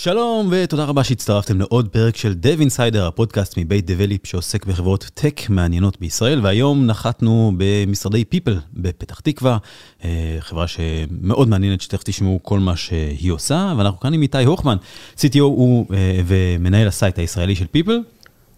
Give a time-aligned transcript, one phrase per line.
[0.00, 5.40] שלום ותודה רבה שהצטרפתם לעוד פרק של Dev Insider, הפודקאסט מבית דבליפ שעוסק בחברות טק
[5.48, 9.58] מעניינות בישראל, והיום נחתנו במשרדי פיפל בפתח תקווה,
[10.04, 14.76] אה, חברה שמאוד מעניינת שתכף תשמעו כל מה שהיא עושה, ואנחנו כאן עם איתי הוכמן,
[15.16, 18.00] CTO הוא אה, ומנהל ה site הישראלי של פיפל.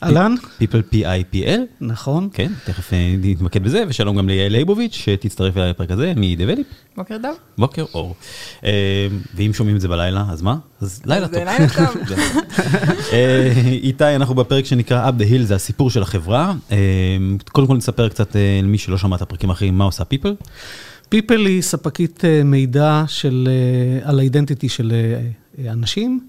[0.03, 0.35] אהלן.
[0.61, 1.61] People P-I-P-L.
[1.81, 2.29] נכון.
[2.33, 6.67] כן, תכף אה, נתמקד בזה, ושלום גם ליעל ליבוביץ' שתצטרף אליי לפרק הזה מדבליפ.
[6.97, 7.37] בוקר טוב.
[7.59, 8.15] בוקר אור.
[8.65, 10.57] אה, ואם שומעים את זה בלילה, אז מה?
[10.81, 11.35] אז לילה טוב.
[11.39, 11.97] זה לילה טוב.
[13.13, 16.55] אה, איתי, אנחנו בפרק שנקרא Up the Hill, זה הסיפור של החברה.
[17.53, 20.35] קודם כל נספר קצת למי שלא שמע את הפרקים האחרים, מה עושה פיפל?
[21.09, 23.49] פיפל היא ספקית מידע של,
[24.03, 24.93] על האידנטיטי של
[25.69, 26.21] אנשים.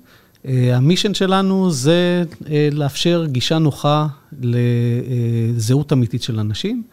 [0.45, 4.07] אה, המישן שלנו זה אה, לאפשר גישה נוחה
[4.41, 6.83] לזהות אמיתית של אנשים,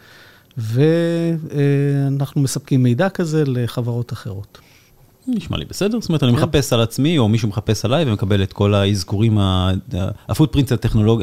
[0.56, 4.58] ואנחנו מספקים מידע כזה לחברות אחרות.
[5.28, 6.38] נשמע לי בסדר, זאת אומרת, אני כן.
[6.38, 9.38] מחפש על עצמי, או מישהו מחפש עליי, ומקבל את כל האזכורים,
[10.28, 10.72] הפוטפרינטס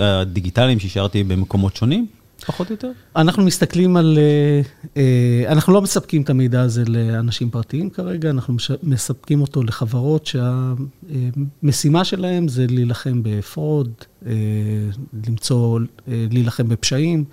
[0.02, 2.08] הדיגיטליים שהשארתי במקומות שונים,
[2.46, 2.92] פחות או יותר.
[3.16, 4.62] אנחנו מסתכלים על, אה,
[4.98, 12.06] אה, אנחנו לא מספקים את המידע הזה לאנשים פרטיים כרגע, אנחנו מספקים אותו לחברות שהמשימה
[12.06, 13.92] שלהם זה להילחם בפרוד,
[14.26, 14.32] אה,
[15.28, 17.24] למצוא, להילחם בפשעים,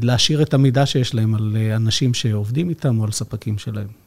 [0.00, 4.05] ולהשאיר את המידע שיש להם על אנשים שעובדים איתם או על ספקים שלהם.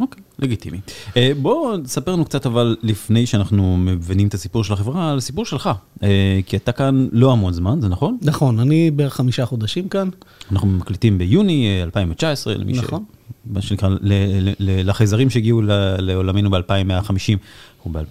[0.00, 0.78] אוקיי, לגיטימי.
[1.16, 5.44] אה, בוא תספר לנו קצת, אבל לפני שאנחנו מבינים את הסיפור של החברה, על הסיפור
[5.44, 5.70] שלך.
[6.02, 8.18] אה, כי אתה כאן לא המון זמן, זה נכון?
[8.22, 10.08] נכון, אני בערך חמישה חודשים כאן.
[10.52, 12.78] אנחנו מקליטים ביוני אה, 2019, למי ש...
[12.78, 13.04] נכון.
[13.46, 17.36] מה שנקרא, ל- ל- ל- לחייזרים שהגיעו ל- לעולמנו ב-2150,
[17.82, 18.02] הוא ב-2019,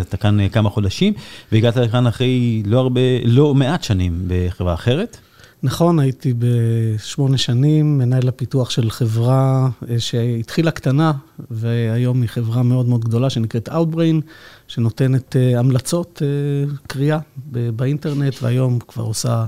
[0.00, 1.12] אתה כאן אה, כמה חודשים,
[1.52, 5.16] והגעת לכאן אחרי לא הרבה, לא מעט שנים בחברה אחרת.
[5.62, 11.12] נכון, הייתי בשמונה שנים מנהל הפיתוח של חברה אה, שהתחילה קטנה,
[11.50, 14.20] והיום היא חברה מאוד מאוד גדולה שנקראת Outbrain,
[14.68, 17.18] שנותנת אה, המלצות אה, קריאה
[17.50, 19.46] באינטרנט, והיום כבר עושה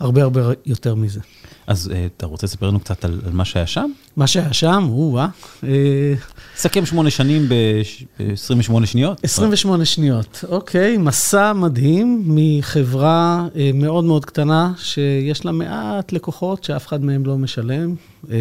[0.00, 1.20] הרבה הרבה יותר מזה.
[1.66, 3.90] אז אה, אתה רוצה לספר לנו קצת על, על מה שהיה שם?
[4.16, 5.26] מה שהיה שם, או-אה,
[5.64, 6.14] אה,
[6.56, 9.24] סכם שמונה שנים ב-28 שניות.
[9.24, 10.44] 28 שניות.
[10.48, 17.26] אוקיי, מסע מדהים מחברה אה, מאוד מאוד קטנה, שיש לה מעט לקוחות שאף אחד מהם
[17.26, 17.94] לא משלם.
[18.30, 18.36] אה,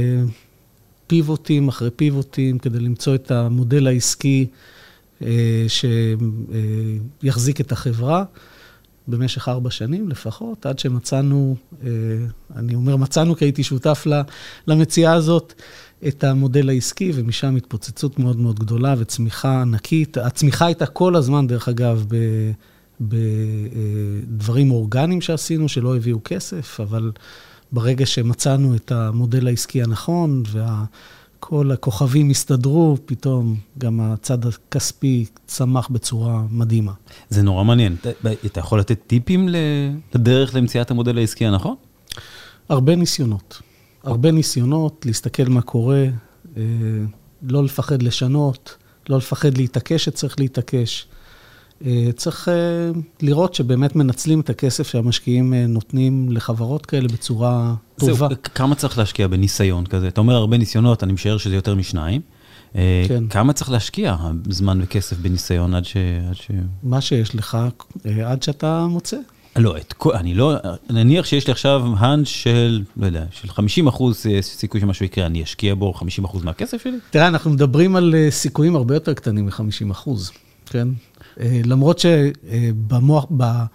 [1.08, 4.48] פיבוטים אחרי פיבוטים כדי למצוא את המודל העסקי
[5.22, 5.66] אה,
[7.22, 8.24] שיחזיק את החברה.
[9.10, 11.90] במשך ארבע שנים לפחות, עד שמצאנו, אה,
[12.56, 14.08] אני אומר מצאנו כי הייתי שותף
[14.68, 15.54] למציאה הזאת,
[16.08, 20.18] את המודל העסקי, ומשם התפוצצות מאוד מאוד גדולה וצמיחה ענקית.
[20.18, 22.06] הצמיחה הייתה כל הזמן, דרך אגב,
[23.02, 27.12] בדברים אורגניים שעשינו, שלא הביאו כסף, אבל
[27.72, 30.44] ברגע שמצאנו את המודל העסקי הנכון,
[31.40, 36.92] וכל הכוכבים הסתדרו, פתאום גם הצד הכספי צמח בצורה מדהימה.
[37.30, 37.96] זה נורא מעניין.
[38.02, 38.10] אתה,
[38.46, 39.50] אתה יכול לתת טיפים
[40.16, 41.76] לדרך למציאת המודל העסקי הנכון?
[42.70, 43.62] הרבה ניסיונות.
[44.04, 46.06] הרבה ניסיונות להסתכל מה קורה,
[46.58, 46.62] אה,
[47.44, 48.76] לא לפחד לשנות,
[49.10, 51.08] לא לפחד להתעקש שצריך להתעקש.
[51.86, 52.54] אה, צריך אה,
[53.22, 58.28] לראות שבאמת מנצלים את הכסף שהמשקיעים אה, נותנים לחברות כאלה בצורה טובה.
[58.28, 60.08] זהו, כמה צריך להשקיע בניסיון כזה?
[60.08, 62.22] אתה אומר הרבה ניסיונות, אני משער שזה יותר משניים.
[63.08, 63.28] כן.
[63.30, 64.18] כמה צריך להשקיע
[64.50, 65.98] זמן וכסף בניסיון עד ש...
[66.30, 66.52] עד ש...
[66.84, 67.58] מה שיש לך
[68.26, 69.18] עד שאתה מוצא.
[69.56, 70.54] לא, את כל, אני לא,
[70.90, 75.44] נניח שיש לי עכשיו האנץ' של, לא יודע, של 50 אחוז סיכוי שמשהו יקרה, אני
[75.44, 76.98] אשקיע בו 50 אחוז מהכסף שלי?
[77.10, 80.32] תראה, אנחנו מדברים על סיכויים הרבה יותר קטנים מ-50 אחוז,
[80.66, 80.88] כן?
[81.40, 83.66] אה, למרות שבמוח, ב-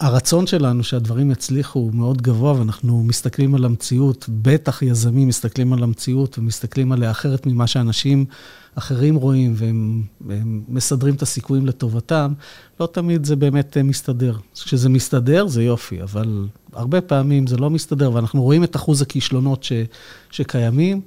[0.00, 5.82] הרצון שלנו שהדברים יצליחו הוא מאוד גבוה, ואנחנו מסתכלים על המציאות, בטח יזמים מסתכלים על
[5.82, 8.24] המציאות ומסתכלים עליה אחרת ממה שאנשים
[8.74, 12.32] אחרים רואים, והם והם מסדרים את הסיכויים לטובתם,
[12.80, 14.36] לא תמיד זה באמת אה, מסתדר.
[14.54, 19.64] כשזה מסתדר זה יופי, אבל הרבה פעמים זה לא מסתדר, ואנחנו רואים את אחוז הכישלונות
[19.64, 19.72] ש,
[20.30, 21.00] שקיימים.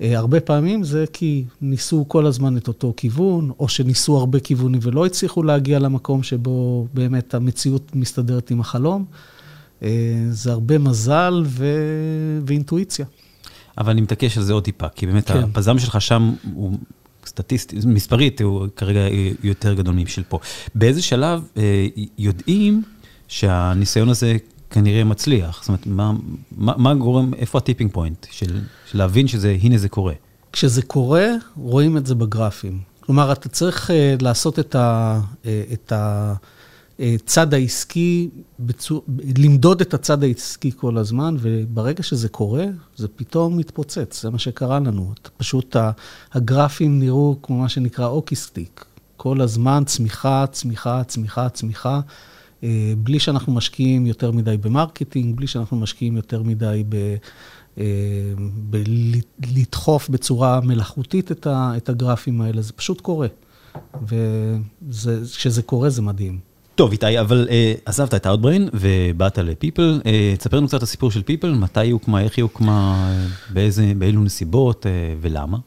[0.00, 4.80] אה, הרבה פעמים זה כי ניסו כל הזמן את אותו כיוון, או שניסו הרבה כיוונים
[4.82, 9.04] ולא הצליחו להגיע למקום שבו באמת המציאות מסתדרת עם החלום.
[9.82, 9.88] אה,
[10.30, 11.66] זה הרבה מזל ו...
[12.46, 13.06] ואינטואיציה.
[13.78, 15.38] אבל אני מתעקש על זה עוד טיפה, כי באמת כן.
[15.38, 16.78] הפזם שלך שם הוא
[17.26, 19.00] סטטיסטי, מספרית, הוא כרגע
[19.42, 20.38] יותר גדול משל פה.
[20.74, 21.86] באיזה שלב אה,
[22.18, 22.82] יודעים
[23.28, 24.36] שהניסיון הזה
[24.74, 25.60] כנראה מצליח?
[25.60, 26.12] זאת אומרת, מה,
[26.56, 30.12] מה, מה גורם, איפה ה tipping point של, של להבין שזה, הנה זה קורה?
[30.52, 31.26] כשזה קורה,
[31.56, 32.80] רואים את זה בגרפים.
[33.00, 33.92] כלומר, אתה צריך uh,
[34.22, 35.92] לעשות את, ה, uh, את
[36.98, 38.30] הצד העסקי,
[38.60, 39.04] בצור,
[39.38, 42.64] למדוד את הצד העסקי כל הזמן, וברגע שזה קורה,
[42.96, 45.12] זה פתאום מתפוצץ, זה מה שקרה לנו.
[45.36, 45.76] פשוט
[46.32, 48.84] הגרפים נראו כמו מה שנקרא hockey stick.
[49.16, 52.00] כל הזמן צמיחה, צמיחה, צמיחה, צמיחה, אה,
[52.98, 56.96] בלי שאנחנו משקיעים יותר מדי ב marketing, בלי שאנחנו משקיעים יותר מדי ב...
[57.78, 57.84] אה,
[59.38, 63.26] בלדחוף בצורה מלאכותית את הגרפים האלה, זה פשוט קורה.
[64.08, 66.38] וכשזה קורה זה מדהים.
[66.74, 70.00] טוב, איתי, אבל uh, עזבת את Outbrain ובאת לפיפל.
[70.02, 73.12] Uh, תספר לנו קצת את הסיפור של פיפל, מתי היא הוקמה, איך היא הוקמה,
[73.50, 74.88] באיזה, באילו נסיבות uh,
[75.20, 75.58] ולמה.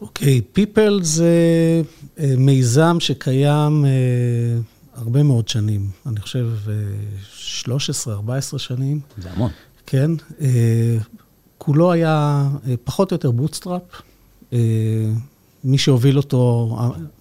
[0.00, 1.32] אוקיי, okay, פיפל זה
[2.16, 5.90] uh, מיזם שקיים uh, הרבה מאוד שנים.
[6.06, 6.48] אני חושב
[7.64, 7.68] uh,
[8.54, 9.00] 13-14 שנים.
[9.18, 9.50] זה המון.
[9.86, 10.10] כן.
[10.38, 10.42] Uh,
[11.58, 13.82] כולו היה uh, פחות או יותר bootstrap.
[15.64, 16.76] מי שהוביל אותו,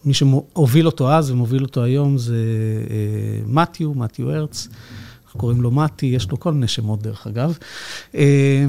[0.06, 2.36] מי שהוביל אותו אז ומוביל אותו היום זה
[2.90, 4.68] אה, מתיו, מתיו הרץ.
[5.26, 7.58] אנחנו קוראים לו מתי, יש לו כל מיני שמות דרך אגב.
[8.16, 8.66] אה,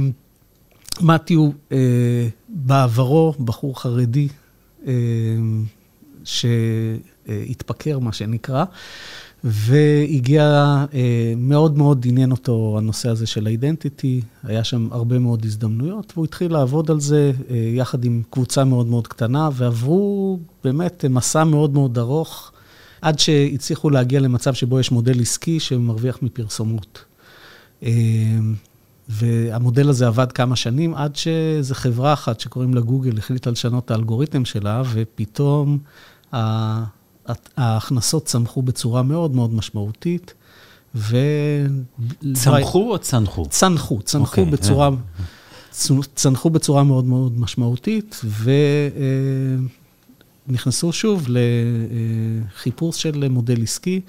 [1.00, 4.28] מתיו אה, בעברו, בחור חרדי,
[7.26, 8.64] שהתפקר, מה שנקרא,
[9.44, 10.44] והגיע,
[10.94, 16.24] אה, מאוד מאוד עניין אותו הנושא הזה של אידנטיטי, היה שם הרבה מאוד הזדמנויות, והוא
[16.24, 21.74] התחיל לעבוד על זה אה, יחד עם קבוצה מאוד מאוד קטנה, ועברו באמת מסע מאוד
[21.74, 22.52] מאוד ארוך,
[23.02, 27.04] עד שהצליחו להגיע למצב שבו יש מודל עסקי שמרוויח מפרסומות.
[27.82, 27.90] אה,
[29.08, 33.90] והמודל הזה עבד כמה שנים, עד שאיזו חברה אחת שקוראים לה גוגל החליטה לשנות את
[33.90, 35.78] האלגוריתם שלה, ופתאום
[37.56, 40.34] ההכנסות צמחו בצורה מאוד מאוד משמעותית,
[40.94, 41.16] ו...
[42.34, 43.46] צמחו או צנחו?
[43.50, 44.88] צנחו, צנחו okay, אוקיי, בצורה...
[44.88, 44.92] Yeah.
[46.14, 48.20] צנחו בצורה מאוד מאוד משמעותית,
[50.48, 54.00] ונכנסו שוב לחיפוש של מודל עסקי,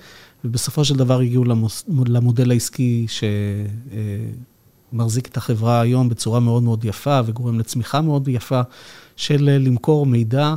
[0.46, 1.44] ובסופו של דבר הגיעו
[2.08, 3.06] למודל העסקי
[4.94, 8.62] שמחזיק את החברה היום בצורה מאוד מאוד יפה וגורם לצמיחה מאוד יפה
[9.16, 10.56] של למכור מידע.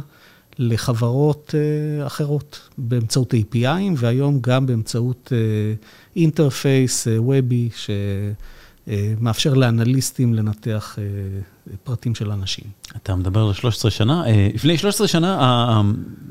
[0.59, 5.33] לחברות uh, אחרות באמצעות API'ים, והיום גם באמצעות
[6.17, 7.69] אינטרפייס וובי,
[8.87, 12.65] שמאפשר לאנליסטים לנתח uh, פרטים של אנשים.
[12.97, 14.25] אתה מדבר על 13 שנה.
[14.25, 15.37] Uh, לפני 13 שנה,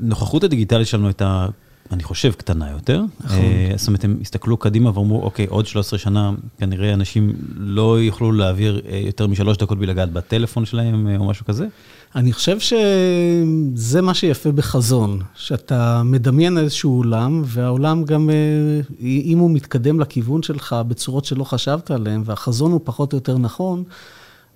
[0.00, 1.46] הנוכחות הדיגיטלית שלנו הייתה...
[1.92, 3.02] אני חושב, קטנה יותר.
[3.20, 3.38] נכון.
[3.76, 8.82] זאת אומרת, הם הסתכלו קדימה ואמרו, אוקיי, עוד 13 שנה, כנראה אנשים לא יוכלו להעביר
[9.06, 11.66] יותר משלוש דקות בלי לגעת בטלפון שלהם או משהו כזה.
[12.14, 19.50] אני חושב שזה מה שיפה בחזון, שאתה מדמיין איזשהו עולם, והעולם גם, אה, אם הוא
[19.50, 23.84] מתקדם לכיוון שלך בצורות שלא חשבת עליהן, והחזון הוא פחות או יותר נכון,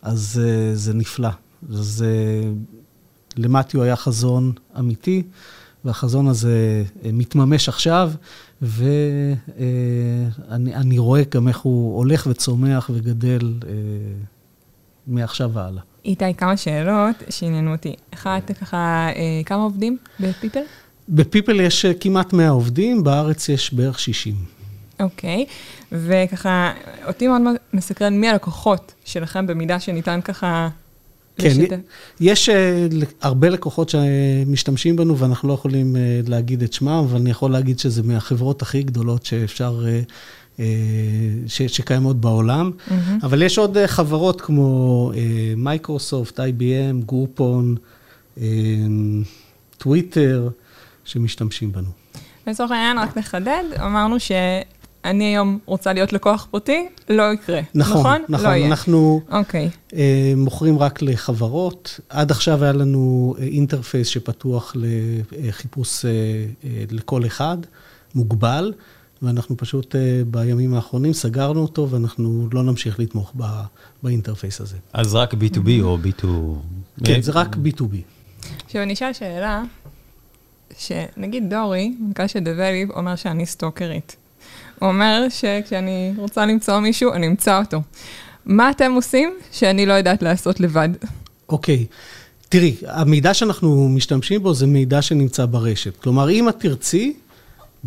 [0.02, 1.28] אז אה, זה נפלא.
[1.70, 2.50] אז אה,
[3.36, 5.22] למטיו היה חזון אמיתי,
[5.84, 8.12] והחזון הזה מתממש עכשיו,
[8.62, 9.08] ואני
[10.98, 13.54] רואה גם איך הוא הולך וצומח וגדל
[15.06, 15.82] מעכשיו והלאה.
[16.04, 17.94] איתי, כמה שאלות שעניינו אותי.
[18.14, 20.60] אחת, ככה, אה, כמה עובדים בפיפל?
[21.08, 24.34] בפיפל יש אה, כמעט 100 עובדים, בארץ יש בערך 60.
[25.00, 25.44] אוקיי,
[25.92, 26.72] וככה,
[27.06, 30.68] אותי מאוד מסקרן מי הלקוחות שלכם במידה שניתן ככה
[31.38, 31.76] כן, לשתף.
[32.20, 32.52] יש uh,
[33.20, 37.78] הרבה לקוחות שמשתמשים בנו ואנחנו לא יכולים uh, להגיד את שמם, אבל אני יכול להגיד
[37.78, 39.84] שזה מהחברות הכי גדולות שאפשר...
[40.62, 42.92] Uh, אה, ש, שקיימות בעולם, mm-hmm.
[43.22, 45.12] אבל יש עוד אה, חברות כמו
[45.56, 47.76] מייקרוסופט, IBM, גרופון,
[49.78, 50.48] טוויטר,
[51.04, 51.88] שמשתמשים בנו.
[52.46, 57.60] לצורך העניין, רק נחדד, אמרנו שאני היום רוצה להיות לקוח פרטי, לא יקרה.
[57.74, 59.34] נכון, נכון, נכון לא אנחנו okay.
[59.34, 59.70] אוקיי.
[59.94, 62.00] אה, מוכרים רק לחברות.
[62.08, 64.76] עד עכשיו היה לנו interface שפתוח
[65.32, 66.04] לחיפוש
[66.90, 67.56] לכל אחד,
[68.14, 68.72] מוגבל.
[69.22, 73.34] ואנחנו פשוט אה, בימים האחרונים סגרנו אותו, ואנחנו לא נמשיך לתמוך
[74.02, 74.76] באינטרפייס הזה.
[74.92, 76.26] אז רק B2B או B2...
[77.04, 77.94] כן, זה רק B2B.
[78.66, 79.62] עכשיו, אני אשאל שאלה,
[80.78, 84.16] שנגיד דורי, מנכ"ל של דבליב, אומר שאני סטוקרית.
[84.78, 87.82] הוא אומר שכשאני רוצה למצוא מישהו, אני אמצא אותו.
[88.46, 90.88] מה אתם עושים שאני לא יודעת לעשות לבד?
[91.48, 91.86] אוקיי.
[91.90, 91.94] Okay.
[92.48, 95.96] תראי, המידע שאנחנו משתמשים בו זה מידע שנמצא ברשת.
[95.96, 97.14] כלומר, אם את תרצי,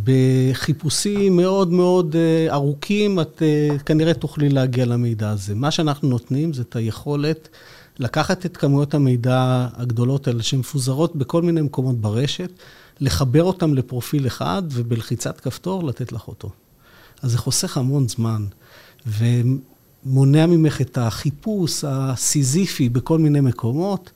[0.03, 5.55] בחיפושים מאוד מאוד אה, ארוכים, את אה, כנראה תוכלי להגיע למידע הזה.
[5.55, 7.49] מה שאנחנו נותנים זה את היכולת
[7.99, 12.51] לקחת את כמויות המידע הגדולות האלה שמפוזרות בכל מיני מקומות ברשת,
[12.99, 16.49] לחבר אותם לפרופיל אחד ובלחיצת כפתור לתת לך אותו.
[17.21, 18.45] אז זה חוסך המון זמן.
[19.05, 24.11] ומונע ממך את החיפוש הסיזיפי בכל מיני מקומות,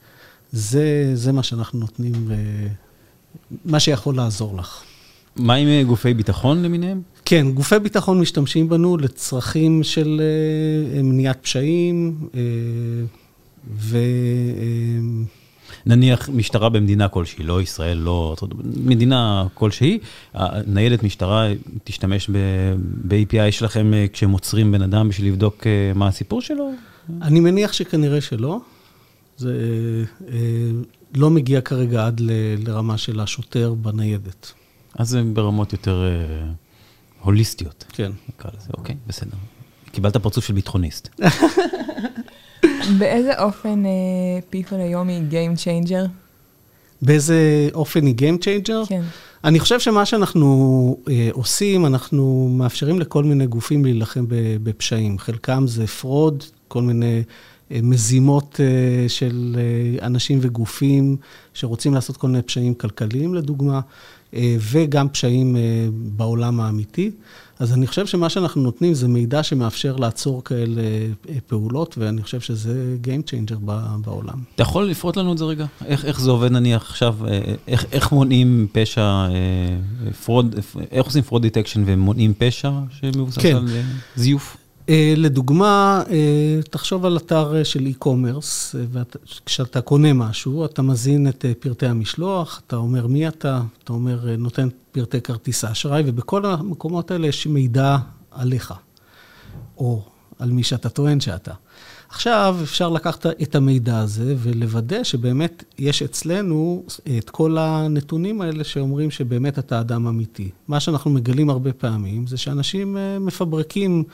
[0.52, 2.30] זה, זה מה שאנחנו נותנים,
[3.64, 4.82] מה שיכול לעזור לך.
[5.36, 7.02] מה עם גופי ביטחון למיניהם?
[7.24, 10.20] כן, גופי ביטחון משתמשים בנו לצרכים של
[11.02, 12.28] מניעת פשעים,
[13.76, 13.98] ו...
[15.86, 18.36] נניח משטרה במדינה כלשהי, לא ישראל, לא...
[18.84, 19.98] מדינה כלשהי,
[20.66, 21.48] ניידת משטרה
[21.84, 22.30] תשתמש
[23.08, 26.70] ב-API שלכם כשהם עוצרים בן אדם בשביל לבדוק מה הסיפור שלו?
[27.22, 28.60] אני מניח שכנראה שלא.
[29.36, 29.54] זה
[31.14, 32.20] לא מגיע כרגע עד
[32.66, 34.52] לרמה של השוטר בניידת.
[34.98, 36.04] אז זה ברמות יותר
[37.20, 37.84] הוליסטיות.
[37.88, 38.12] כן.
[38.28, 39.36] נקרא לזה, אוקיי, בסדר.
[39.92, 41.08] קיבלת פרצוף של ביטחוניסט.
[42.98, 43.82] באיזה אופן
[44.50, 46.08] פיפל היום היא Game Changer?
[47.02, 48.88] באיזה אופן היא Game Changer?
[48.88, 49.02] כן.
[49.44, 54.24] אני חושב שמה שאנחנו אה, עושים, אנחנו מאפשרים לכל מיני גופים להילחם
[54.62, 55.18] בפשעים.
[55.18, 57.22] חלקם זה fraud, כל מיני אה,
[57.82, 61.16] מזימות אה, של אה, אנשים וגופים
[61.54, 63.80] שרוצים לעשות כל מיני פשעים כלכליים, לדוגמה,
[64.34, 65.60] אה, וגם פשעים אה,
[65.92, 67.10] בעולם האמיתי.
[67.58, 70.82] אז אני חושב שמה שאנחנו נותנים זה מידע שמאפשר לעצור כאלה
[71.46, 73.58] פעולות, ואני חושב שזה Game Changer
[74.04, 74.42] בעולם.
[74.54, 75.66] אתה יכול לפרוט לנו את זה רגע?
[75.84, 77.16] איך, איך זה עובד נניח עכשיו,
[77.68, 79.26] איך, איך מונעים פשע,
[80.24, 80.54] fraud,
[80.90, 83.56] איך עושים fraud detection ומונעים פשע שמבוסס כן.
[83.56, 83.68] על
[84.16, 84.56] זיוף?
[85.16, 86.02] לדוגמה,
[86.70, 93.06] תחשוב על אתר של e-commerce, וכשאתה קונה משהו, אתה מזין את פרטי המשלוח, אתה אומר
[93.06, 97.96] מי אתה, אתה אומר, נותן פרטי כרטיס האשראי, ובכל המקומות האלה יש מידע
[98.30, 98.74] עליך,
[99.78, 100.02] או
[100.38, 101.52] על מי שאתה טוען שאתה.
[102.08, 106.84] עכשיו אפשר לקחת את המידע הזה ולוודא שבאמת יש אצלנו
[107.18, 110.50] את כל הנתונים האלה שאומרים שבאמת אתה אדם אמיתי.
[110.68, 114.04] מה שאנחנו מגלים הרבה פעמים זה שאנשים מפברקים,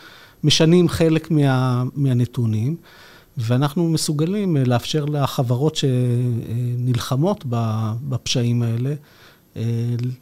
[0.46, 2.76] משנים חלק מה, מהנתונים,
[3.38, 7.44] ואנחנו מסוגלים לאפשר לחברות שנלחמות
[8.08, 8.94] בפשעים האלה,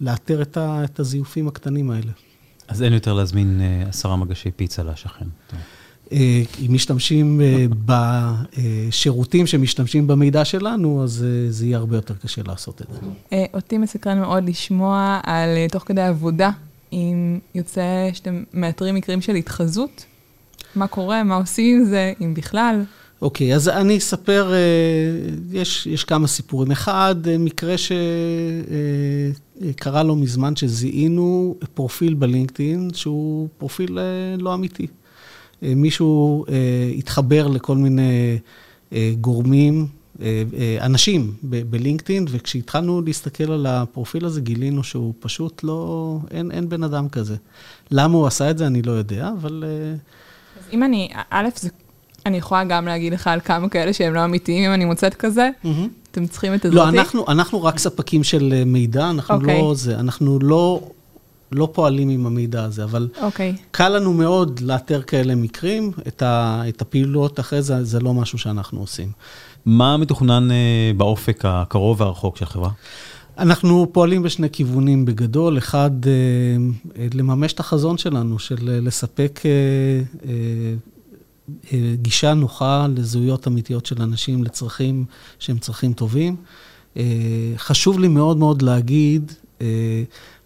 [0.00, 2.12] לאתר את הזיופים הקטנים האלה.
[2.68, 5.26] אז אין יותר להזמין עשרה מגשי פיצה לשכן.
[6.12, 7.40] אם משתמשים
[7.86, 13.00] בשירותים שמשתמשים במידע שלנו, אז זה יהיה הרבה יותר קשה לעשות את זה.
[13.54, 16.50] אותי מסקרן מאוד לשמוע על תוך כדי עבודה,
[16.92, 20.04] אם יוצא שאתם מאתרים מקרים של התחזות,
[20.76, 22.82] מה קורה, מה עושים עם זה, אם בכלל.
[23.22, 24.52] אוקיי, okay, אז אני אספר,
[25.52, 26.70] יש, יש כמה סיפורים.
[26.70, 27.74] אחד, מקרה
[29.70, 33.98] שקרה לא מזמן, שזיהינו פרופיל בלינקדאין, שהוא פרופיל
[34.38, 34.86] לא אמיתי.
[35.62, 36.44] מישהו
[36.98, 38.38] התחבר לכל מיני
[39.20, 39.86] גורמים,
[40.80, 47.08] אנשים בלינקדאין, וכשהתחלנו להסתכל על הפרופיל הזה, גילינו שהוא פשוט לא, אין, אין בן אדם
[47.08, 47.36] כזה.
[47.90, 49.64] למה הוא עשה את זה, אני לא יודע, אבל...
[50.58, 51.68] אז אם אני, א', זה
[52.26, 55.50] אני יכולה גם להגיד לך על כמה כאלה שהם לא אמיתיים, אם אני מוצאת כזה.
[56.10, 56.76] אתם צריכים את הזאתי?
[56.76, 59.46] לא, אנחנו, אנחנו רק ספקים של מידע, אנחנו okay.
[59.46, 60.80] לא זה, אנחנו לא,
[61.52, 63.58] לא פועלים עם המידע הזה, אבל okay.
[63.70, 68.38] קל לנו מאוד לאתר כאלה מקרים, את, ה, את הפעילות אחרי זה, זה לא משהו
[68.38, 69.08] שאנחנו עושים.
[69.66, 70.48] מה מתוכנן
[70.96, 72.70] באופק הקרוב והרחוק של החברה?
[73.38, 75.58] אנחנו פועלים בשני כיוונים בגדול.
[75.58, 75.90] אחד,
[77.14, 79.40] לממש את החזון שלנו, של לספק
[81.94, 85.04] גישה נוחה לזהויות אמיתיות של אנשים לצרכים
[85.38, 86.36] שהם צרכים טובים.
[87.56, 89.32] חשוב לי מאוד מאוד להגיד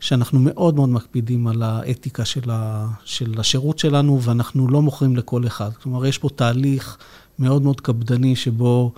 [0.01, 5.47] שאנחנו מאוד מאוד מקפידים על האתיקה של, ה, של השירות שלנו, ואנחנו לא מוכרים לכל
[5.47, 5.71] אחד.
[5.83, 6.97] כלומר, יש פה תהליך
[7.39, 8.93] מאוד מאוד קפדני שבו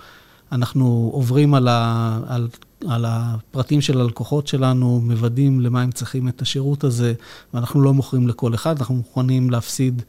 [0.51, 2.47] אנחנו עוברים על, ה, על,
[2.87, 7.13] על הפרטים של הלקוחות שלנו, מוודאים למה הם צריכים את השירות הזה,
[7.53, 10.01] ואנחנו לא מוכרים לכל אחד, אנחנו מוכנים להפסיד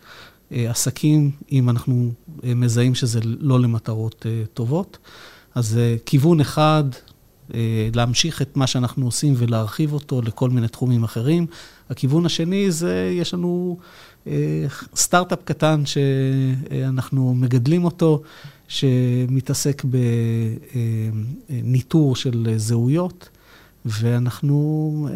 [0.51, 2.13] עסקים, אם אנחנו
[2.43, 4.99] מזהים שזה לא למטרות טובות.
[5.55, 6.85] אז כיוון אחד,
[7.95, 11.47] להמשיך את מה שאנחנו עושים ולהרחיב אותו לכל מיני תחומים אחרים.
[11.91, 13.79] הכיוון השני זה, יש לנו
[14.97, 18.23] סטארט-אפ קטן שאנחנו מגדלים אותו,
[18.69, 19.83] שמתעסק
[21.51, 23.29] בניטור של זהויות,
[23.85, 25.09] ואנחנו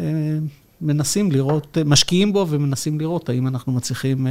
[0.81, 4.27] מנסים לראות, משקיעים בו ומנסים לראות האם אנחנו מצליחים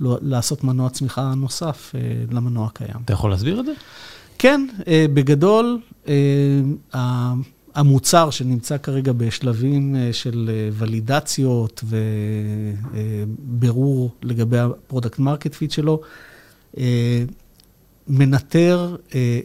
[0.00, 1.94] לעשות מנוע צמיחה נוסף
[2.30, 2.96] למנוע הקיים.
[3.04, 3.72] אתה יכול להסביר את זה?
[4.42, 4.66] כן,
[5.14, 5.80] בגדול,
[7.74, 11.84] המוצר שנמצא כרגע בשלבים של ולידציות
[13.44, 16.00] ובירור לגבי ה product market fit שלו,
[18.08, 18.96] מנטר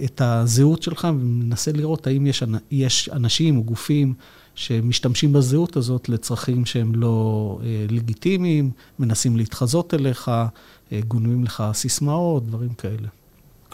[0.06, 2.28] את הזהות שלך ומנסה לראות האם
[2.72, 4.14] יש אנשים או גופים
[4.56, 12.46] שמשתמשים בזהות הזאת לצרכים שהם לא אה, לגיטימיים, מנסים להתחזות אליך, אה, גונבים לך סיסמאות,
[12.46, 13.08] דברים כאלה.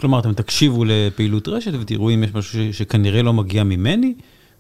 [0.01, 4.13] כלומר, אתם תקשיבו לפעילות רשת ותראו אם יש משהו ש, שכנראה לא מגיע ממני,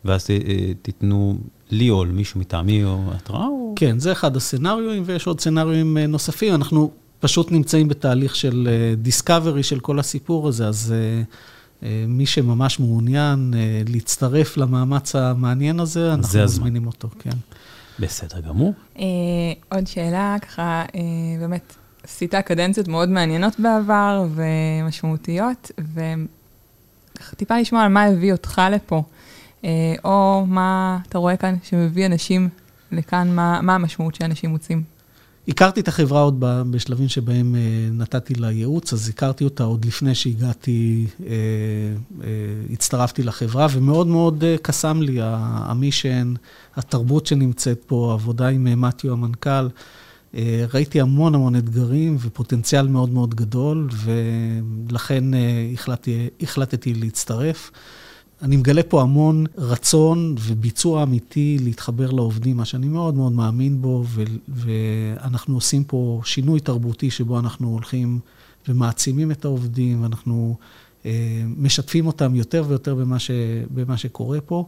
[0.05, 1.37] ואז אה, תיתנו
[1.71, 3.47] לי או למישהו מטעמי או התראה?
[3.47, 3.73] או...
[3.75, 6.55] כן, זה אחד הסצנריואים, ויש עוד סצנריואים אה, נוספים.
[6.55, 10.93] אנחנו פשוט נמצאים בתהליך של דיסקאברי אה, של כל הסיפור הזה, אז
[12.07, 13.53] מי שממש מעוניין
[13.89, 17.37] להצטרף למאמץ המעניין הזה, אנחנו מזמינים אותו, כן.
[17.99, 18.73] בסדר גמור.
[19.71, 20.83] עוד שאלה, ככה,
[21.39, 25.71] באמת, עשית קדנציות מאוד מעניינות בעבר ומשמעותיות,
[27.33, 29.03] וטיפה לשמוע על מה הביא אותך לפה,
[29.65, 29.69] אה,
[30.03, 32.49] או מה אתה רואה כאן שמביא אנשים
[32.91, 34.83] לכאן, מה, מה המשמעות שאנשים מוצאים.
[35.47, 36.35] הכרתי את החברה עוד
[36.71, 37.59] בשלבים שבהם אה,
[37.91, 41.33] נתתי לה ייעוץ, אז הכרתי אותה עוד לפני שהגעתי, אה,
[42.73, 46.33] הצטרפתי לחברה, ומאוד מאוד קסם לי המישן,
[46.75, 49.67] התרבות שנמצאת פה, העבודה עם מתיו המנכ"ל.
[50.35, 57.71] אה, ראיתי המון המון אתגרים ופוטנציאל מאוד מאוד גדול, ולכן אה, החלטתי, החלטתי להצטרף.
[58.41, 64.03] אני מגלה פה המון רצון וביצוע אמיתי להתחבר לעובדים, מה שאני מאוד מאוד מאמין בו,
[64.07, 68.19] ו- ואנחנו עושים פה שינוי תרבותי שבו אנחנו הולכים
[68.67, 70.55] ומעצימים את העובדים, ואנחנו
[71.05, 73.31] אה, משתפים אותם יותר ויותר במה, ש-
[73.73, 74.65] במה שקורה פה.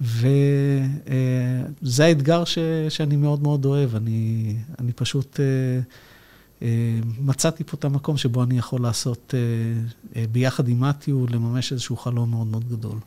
[0.00, 3.94] וזה האתגר ש, שאני מאוד מאוד אוהב.
[3.94, 6.64] אני, אני פשוט uh, uh,
[7.20, 12.30] מצאתי פה את המקום שבו אני יכול לעשות uh, ביחד עם מתיו, לממש איזשהו חלום
[12.30, 12.98] מאוד מאוד גדול.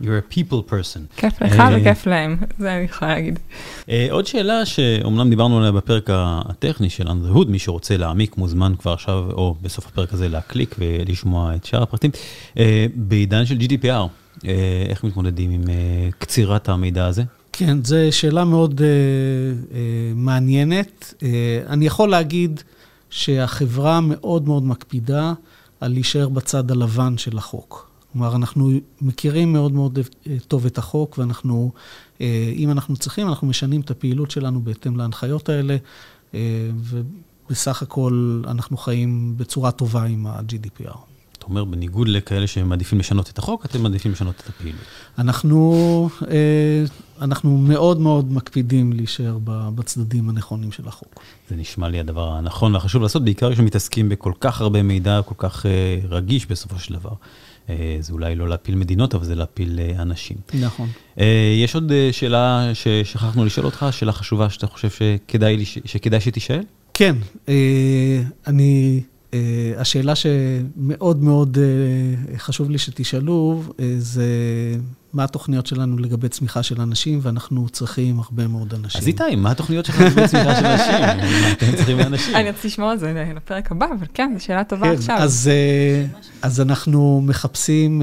[0.00, 1.16] You're a people person.
[1.16, 3.38] כיף לך וכיף להם, זה אני יכולה להגיד.
[4.10, 9.30] עוד שאלה שאומנם דיברנו עליה בפרק הטכני של Hood, מי שרוצה להעמיק מוזמן כבר עכשיו,
[9.32, 12.10] או בסוף הפרק הזה להקליק ולשמוע את שאר הפרטים.
[12.94, 14.06] בעידן של GDPR, אה,
[14.88, 17.22] איך מתמודדים עם אה, קצירת המידע הזה?
[17.52, 19.74] כן, זו שאלה מאוד uh, uh,
[20.14, 21.14] מעניינת.
[21.18, 21.22] Uh,
[21.66, 22.60] אני יכול להגיד
[23.10, 25.32] שהחברה מאוד מאוד מקפידה
[25.80, 27.90] על להישאר בצד הלבן של החוק.
[28.12, 28.70] כלומר, אנחנו
[29.00, 29.98] מכירים מאוד מאוד
[30.48, 31.72] טוב את החוק, ואנחנו,
[32.18, 32.20] uh,
[32.56, 35.76] אם אנחנו צריכים, אנחנו משנים את הפעילות שלנו בהתאם להנחיות האלה,
[36.32, 36.34] uh,
[36.74, 41.09] ובסך הכל אנחנו חיים בצורה טובה עם ה-GDPR.
[41.40, 44.80] אתה אומר, בניגוד לכאלה שמעדיפים לשנות את החוק, אתם מעדיפים לשנות את הפעילות.
[45.18, 46.84] אנחנו, אה,
[47.20, 51.20] אנחנו מאוד מאוד מקפידים להישאר בצדדים הנכונים של החוק.
[51.48, 55.66] זה נשמע לי הדבר הנכון והחשוב לעשות, בעיקר כשמתעסקים בכל כך הרבה מידע, כל כך
[55.66, 57.12] אה, רגיש בסופו של דבר.
[57.68, 60.36] אה, זה אולי לא להפיל מדינות, אבל זה להפיל אנשים.
[60.60, 60.88] נכון.
[61.56, 66.62] יש עוד שאלה ששכחנו לשאול אותך, שאלה חשובה שאתה חושב שכדאי, שכדאי שתישאל?
[66.94, 67.16] כן,
[68.46, 69.00] אני
[69.76, 74.24] השאלה שמאוד מאוד uh, חשוב לי שתשאלו, uh, זה
[75.12, 79.00] מה התוכניות שלנו לגבי צמיחה של אנשים, ואנחנו צריכים הרבה מאוד אנשים.
[79.00, 80.94] אז איתי, מה התוכניות שלך לגבי צמיחה של אנשים?
[81.52, 82.36] אתם צריכים אנשים?
[82.36, 85.16] אני רציתי לשמוע על זה לפרק הבא, אבל כן, זו שאלה טובה כן, עכשיו.
[85.16, 85.50] אז,
[86.42, 88.02] אז אנחנו מחפשים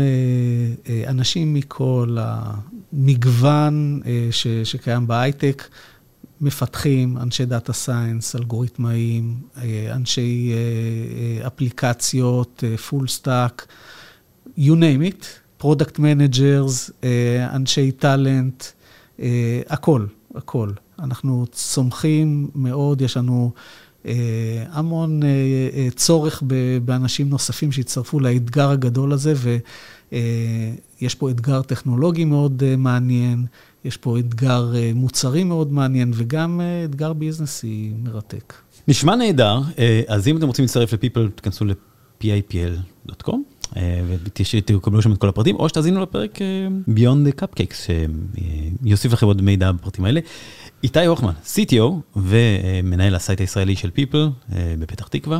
[1.08, 4.02] אנשים מכל המגוון
[4.64, 5.64] שקיים בהייטק.
[6.42, 10.58] מפתחים, אנשי data science, אלגוריתמאים, אה, אנשי אה,
[11.42, 13.68] אה, אפליקציות, full stack,
[14.58, 15.26] you name it,
[15.58, 16.92] product managers,
[17.54, 18.64] אנשי talent,
[19.70, 20.72] הכל, הכל.
[21.00, 23.52] אנחנו צומחים מאוד, יש לנו
[24.72, 25.22] המון
[25.96, 26.44] צורך
[26.86, 29.34] באנשים נוספים שיצטרפו לאתגר הגדול הזה,
[30.12, 33.46] ויש פה אתגר טכנולוגי מאוד מעניין.
[33.86, 38.54] יש פה אתגר אה, מוצרי מאוד מעניין, וגם אה, אתגר ביזנסי מרתק.
[38.88, 43.36] נשמע נהדר, אה, אז אם אתם רוצים להצטרף ל-Pipl, תכנסו ל-pipl.com.
[44.08, 46.40] ותקבלו שם את כל הפרטים, או שתאזינו לפרק
[46.90, 47.90] Beyond the Cupcakes,
[48.84, 50.20] שיוסיף לכם עוד מידע בפרטים האלה.
[50.84, 55.40] איתי הוכמן, CTO ומנהל ה site הישראלי של Pipl בפתח תקווה,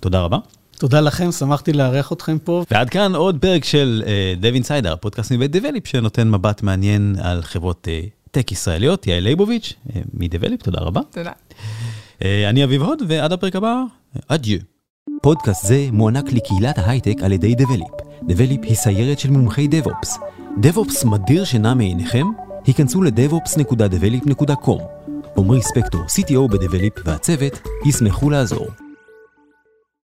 [0.00, 0.38] תודה רבה.
[0.78, 2.64] תודה לכם, שמחתי לארח אתכם פה.
[2.70, 4.04] ועד כאן עוד פרק של
[4.40, 7.88] Dev Insider, פודקאסט מבית Develeap, שנותן מבט מעניין על חברות
[8.30, 9.06] tech ישראליות.
[9.06, 9.72] יעל ליבוביץ'
[10.14, 11.00] מ Develeap, תודה רבה.
[11.10, 11.32] תודה.
[12.22, 13.82] אני אביב הוד, ועד הפרק הבא,
[14.28, 14.58] אדיו.
[15.22, 17.88] פודקאסט זה מוענק לקהילת ההייטק על ידי Develeap.
[18.28, 20.18] Develeap היא סיירת של מומחי DevOps.
[20.60, 22.26] DevOps מדיר שינה מעיניכם?
[22.66, 24.82] היכנסו ל- devops.develeap.com.
[25.36, 28.66] עמרי ספקטור, CTO בדבליפ והצוות, ישמחו לעזור.